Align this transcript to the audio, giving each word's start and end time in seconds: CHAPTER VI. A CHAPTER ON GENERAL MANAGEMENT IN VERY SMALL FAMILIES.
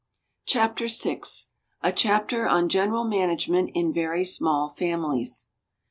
CHAPTER 0.47 0.87
VI. 0.87 1.21
A 1.83 1.91
CHAPTER 1.93 2.47
ON 2.47 2.69
GENERAL 2.69 3.03
MANAGEMENT 3.03 3.69
IN 3.75 3.93
VERY 3.93 4.25
SMALL 4.25 4.67
FAMILIES. 4.69 5.49